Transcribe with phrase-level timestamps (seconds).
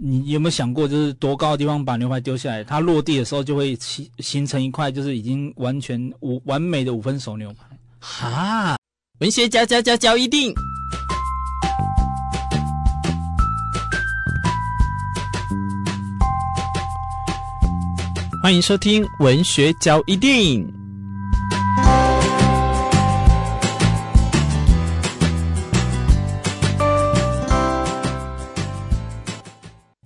[0.00, 7.66] 你有没有想过，就是多高的地方把牛排丢下来，它落地的时候就会形形成一块，就是已经完全五完美的五分熟牛排。
[7.98, 8.76] 哈，
[9.18, 10.54] 文学家家家教一定，
[18.40, 20.77] 欢迎收听文学教一定。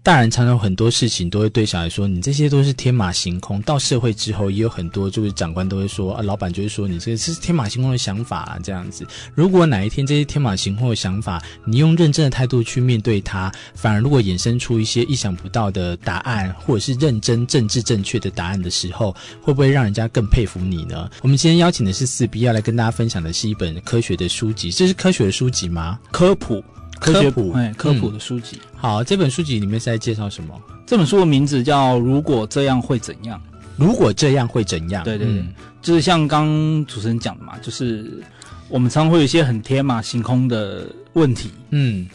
[0.04, 21.08] 大人常常很多事情都会对小孩说：“你这些都是天马行空。”到社会之后，也有很多就是长官都会说：“啊，老板就会说你这个是天马行空的想法啊，这样子。”如果哪一天这些天马行空的想法，你用认真的态度去面对它，反而如果衍生出一些意想不到的答案，或者是认真、政治正确的答案的时候，会不会让人家更佩服你呢？
[21.22, 24.72] 我们今天邀请的是四 B，要来跟大家分享的是一本科学的书籍。
[24.72, 26.00] 这是科学的书籍吗？
[26.10, 26.60] 科普。
[27.02, 28.58] 科普，哎，科普的书籍。
[28.72, 28.78] 嗯。
[28.78, 30.54] 好，这本书籍里面是在介绍什么？
[30.86, 33.38] 这本书的名字叫《如果这样会怎样》。
[33.78, 35.02] 如果这样会怎样？
[35.02, 35.48] 对对对，嗯、
[35.80, 38.22] 就是像刚主持人讲的嘛，就是
[38.68, 42.06] 我们常常会有一些很天马行空的问题，嗯，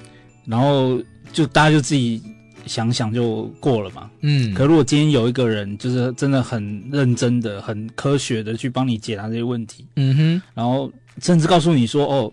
[0.45, 1.01] 然后
[1.33, 2.21] 就大家就自己
[2.67, 4.53] 想想就过了嘛，嗯。
[4.53, 10.91] 可如果今天有一个人，就是真的很认真的、很科学的去帮你解答这些问题，嗯哼，然后
[11.23, 12.31] 甚至告诉你说，哦。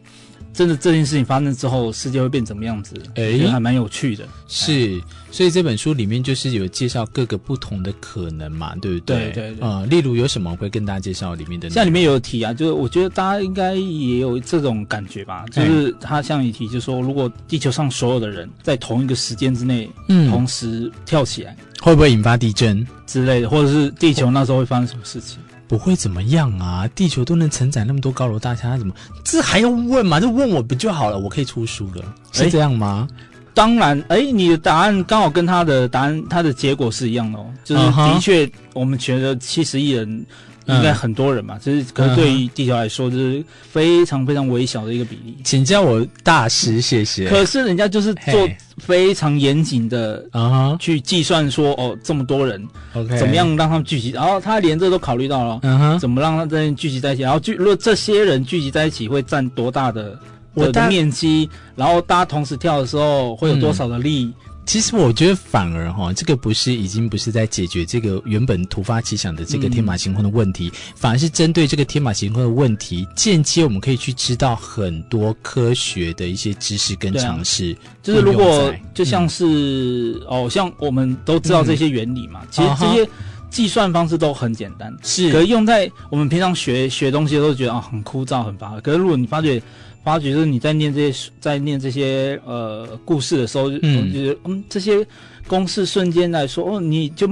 [0.55, 2.95] 真的这件事情发生之后，世界会变怎么样子？
[3.17, 4.25] 哎、欸，还蛮有趣的。
[4.47, 9.33] 是，所以这本书里面就是有介绍各个不同的可能嘛，对不对？
[9.33, 9.87] 对对对。
[9.87, 11.69] 例如有什么会跟大家介绍里面的？
[11.69, 25.39] 像里面有提啊，就是我觉得大家应该也有这种感觉吧，就是他像一提，就是说如果地球上所有的人在同一个时间之内，嗯，同时跳起来，会不会引发地震之类的，或者是地球那时候会发生什么事情？
[25.67, 26.89] 不会怎么样啊！
[26.95, 30.21] 地球都能承载那么多高楼大厦，他怎么这还要问吗？
[30.21, 31.19] 就问我不就好了？
[31.19, 33.09] 我可以出书了，是这样吗？
[33.55, 37.47] 当然，哎，你的答案刚好跟他的答案，他的结果是一样的哦。
[37.65, 40.27] 就是的确，我们觉得七十亿人。
[40.67, 45.37] 应该很多人嘛，就、嗯、是可是对于地球来说，就是非常非常微小的一个比例。
[45.45, 47.29] 请叫我大师，谢谢。
[47.29, 48.49] 可是人家就是做
[48.79, 54.11] 非常严谨的啊，去计算说哦，这么多人，OK，怎么样让他们聚集？
[54.11, 57.23] 然后他连这都考虑到了，嗯哼，怎么让他这聚集在一起？
[57.23, 60.19] 然后聚，如果这些人聚集在一起，会占多大的
[60.55, 61.49] 我，的面积？
[61.77, 64.25] 然后大家同时跳的时候，会有多少的力？
[64.25, 64.35] 嗯
[64.67, 78.03] 其实我觉得反而哈，这个不是已经不是在解决这个原本突发奇想的这个天马行空的问题，嗯、反而是针对这个天马行空的问题，间接我们可以去知道很多科学的一些知识跟常识、啊。
[78.03, 83.11] 就是如果就像是、嗯、哦，像我们都知道这些原理嘛，嗯、其实这些
[83.51, 88.81] 计算方式都很简单，是，可是用在我们平常学学东西都觉得啊、哦、很枯燥很乏味。
[88.81, 89.63] 可是如果你发觉。
[90.05, 95.05] 发觉就是你在念这些，在念这些呃故事的时候，嗯，就是嗯这些
[95.47, 97.27] 公式瞬间来说，哦，你就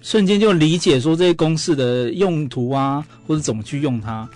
[0.00, 4.28] 瞬间就理解说这些公式的用途啊，或者怎么去用它。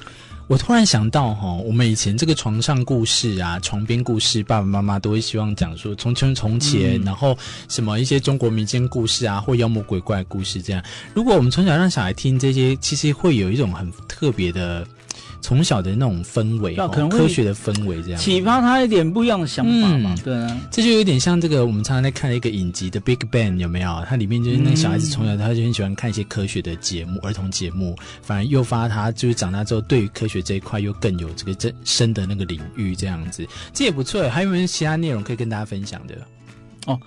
[0.49, 10.83] 我突然想到哈，我们以前这个床上故事啊，床边故事，爸爸妈妈都会希望讲说从前从前，嗯，然后什么一些中国民间故事啊，或妖魔鬼怪故事这样。
[11.15, 14.85] 如果我们从小让小孩听这些，其实会有一种很特别的。
[15.41, 20.15] 从小的那种氛围，可能科学的氛围这样启发他一点不一样的想法嘛？
[20.17, 24.05] 嗯、对啊，这就有点像这个我们常常在看的一个影集的《Big Bang》，有没有？
[24.09, 34.29] 它里面就是那个小孩子从小他就很喜欢看一些科学的节目，儿童节目，反而诱发他就是长大之后对于科学这一块又更有这个真深的那个领域这样子，这也不错。
[34.29, 36.15] 还有没有其他内容可以跟大家分享的？
[36.87, 36.99] 哦，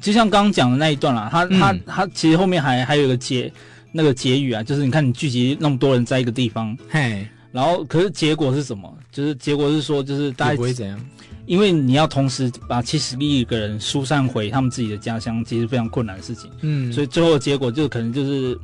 [0.00, 3.52] 就像刚刚讲的那一段啦，他他他其实后面还还有一个结
[3.92, 7.26] 那个结语啊，就是你看你聚集那么多人在一个地方，嘿。
[7.54, 8.92] 然后，可是结果是什么？
[9.12, 10.98] 就是结果是说，就是大家不会怎样，
[11.46, 16.50] 因为你要同时把七十亿个人疏散回他们自己的家乡，其实非常困难的事情。
[16.62, 18.58] 嗯，所以最后的结果就可能就是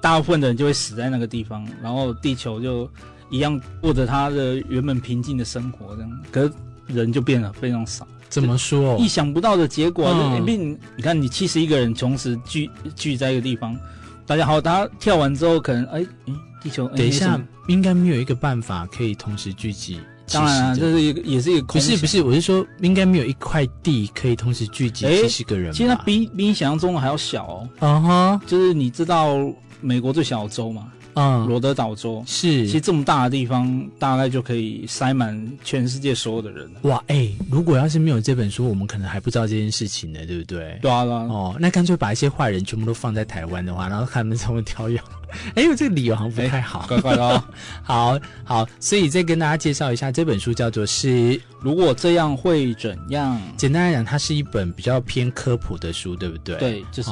[0.00, 2.88] 大部分的人就会死在那个地方，然后地球就
[3.30, 6.20] 一样过着他的原本平静的生活，这样。
[6.30, 6.52] 可是
[6.86, 8.06] 人就变得非常少。
[8.28, 8.96] 怎么说？
[8.96, 10.06] 意想不到的结果。
[10.06, 13.76] 嗯，并你看，你七十亿个人同时聚聚在一个地方，
[14.24, 16.34] 大家好，大家跳完之后，可能哎哎。
[16.66, 20.00] 地球，等一下，应该没有一个办法可以同时聚集。
[20.32, 21.66] 当然啊，这是一个，也是一个。
[21.66, 25.72] 不是不是，我是说，应该没有一块地可以同时聚集七十个人。
[25.72, 27.68] 其实它比比你想象中的还要小哦。
[27.78, 29.36] 嗯哼，就是你知道
[29.80, 30.72] 美国最小的州
[31.16, 31.44] 吗？
[31.44, 32.66] 嗯，罗德岛州是。
[32.66, 36.70] 其实这么大的地方，大概就可以塞满全世界所有的人。
[36.82, 40.78] 哇，哎、欸，如果要是没有这本书，我们可能还不知道这件事情呢，对不对？
[40.82, 41.22] 对啊，对啊。
[41.22, 45.04] 哦，那干脆把一些坏人全部都放在台湾的话，然后看他们怎么挑样。
[45.56, 47.42] 哎呦，这个理由好像不太好，怪怪的哦。
[47.82, 53.40] 好好，所以再跟大家介绍一下这本书，叫做是如果这样会怎样？
[53.56, 56.56] 简单来讲，它是一本比较偏科普的书，对不对？
[56.58, 57.10] 对，就是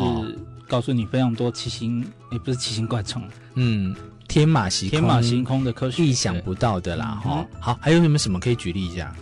[0.68, 2.00] 告诉你非常多奇形，
[2.32, 3.22] 也、哦、不是奇形怪状，
[3.54, 3.94] 嗯，
[4.28, 7.60] 天马行天马行空的科学，意想不到的啦，哈、嗯。
[7.60, 9.14] 好，还有没有什么可以举例一下？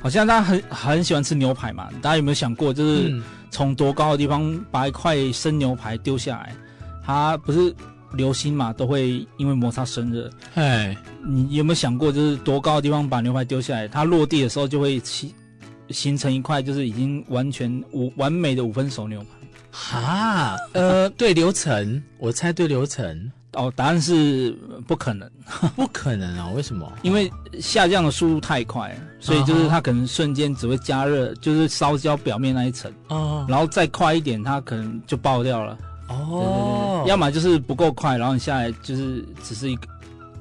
[0.00, 3.20] 好像大家很很喜欢吃牛排嘛，大家有没有想过，就是
[3.50, 6.54] 从多高的地方把一块生牛排丢下来，
[7.04, 7.74] 它不是
[8.12, 10.30] 流星嘛，都会因为摩擦生热。
[10.54, 10.96] 哎，
[11.26, 15.34] 你有没有想过，就是多高的地方把牛排丢下来，它落地的时候就会形
[15.90, 19.26] 形成一块，就是已经完全五完美的五分熟牛排？
[19.70, 23.30] 哈，呃，对流程，我猜对流程。
[23.54, 24.54] 哦，答案是
[24.86, 25.28] 不可能，
[25.74, 26.50] 不可能啊！
[26.54, 26.92] 为什么？
[27.02, 35.76] 因为下降的速度太快，所以就是它可能瞬间只会加热，就是烧焦表面那一层，哦，然后再快一点，它可能就爆掉了。
[36.08, 39.88] 哦，对对对，要么就是不够快，然后你下来就是只是一个，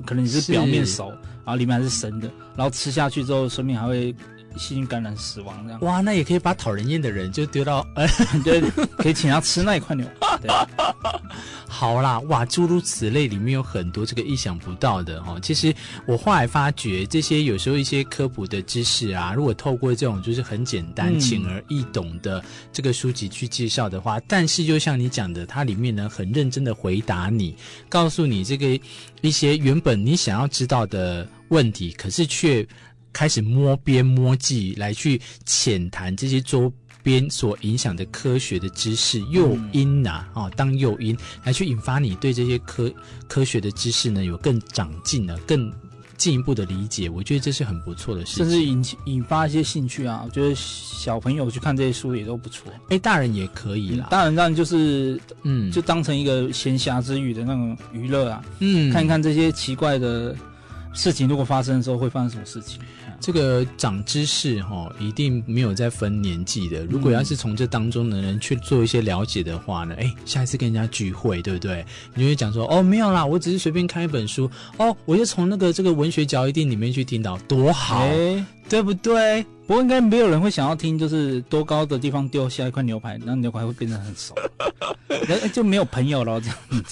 [0.05, 4.13] 可能你是表面熟，然后里面还是生的，然后吃下去之后，顺便还会。
[4.57, 8.07] 细菌感染死亡这样哇，那也可以把讨人厌的人就丢到，哎，
[8.43, 8.61] 对，
[8.97, 10.05] 可以请他吃那一块牛。
[10.41, 10.51] 对，
[11.67, 15.39] 好啦，哇，诸如此类，里面有很多这个意想不到的哦。
[15.41, 15.73] 其实
[16.05, 27.55] 我后来发觉，这些有时候一些科普的知识啊，如果透过这种就是很简单、浅而易懂的这个书籍去介绍的话，嗯、但是就像你讲的，它里面呢很认真的回答你，
[27.89, 28.79] 告诉你这个
[29.21, 32.67] 一些原本你想要知道的问题，可是却。
[33.17, 36.71] 开始摸边摸际来去浅谈这些周
[37.01, 42.93] 边所影响的科学的知识诱因呐啊、哦，当诱因来去引发你对这些科
[43.27, 45.73] 科学的知识呢有更长进的、更
[46.15, 50.21] 进一步的理解，我觉得这是很不错的事情，甚至引引发一些兴趣啊。
[50.23, 54.09] 我觉得小朋友去看这些书也都不错，哎，大人也可以啦。
[54.11, 60.35] 大人当然就是嗯，就当成一个闲暇之余的那种娱乐啊，嗯，看一看这些奇怪的
[60.97, 62.81] 事情，如果发生的时候会发生什么事情。
[63.19, 66.85] 这个长知识哈，一定没有在分年纪的。
[66.85, 71.83] 如果要是从这当中的人去做一些了解的话呢，哎，下一次跟人家聚会，对不对？
[72.13, 79.45] 你就会讲说，哦，没有啦，我只是随便看一本书，哦，我就从那个这个文学交易店里面去听到，多好，哎，对不对？
[79.65, 84.33] 不过应该没有人会想要听，就是多高的地方丢下一块牛排，那牛排会变得很熟，
[85.51, 86.39] 就没有朋友了。
[86.39, 86.47] 这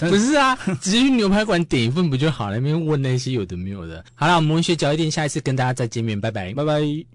[0.06, 2.58] 样不是啊，直接去牛排馆点一份不就好了？
[2.58, 4.04] 那边问那些有的没有的。
[4.14, 7.15] 好了，我们文学角一店下一次跟大家再见面，拜拜，拜拜。